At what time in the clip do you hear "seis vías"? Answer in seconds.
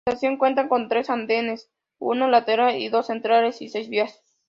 3.69-4.23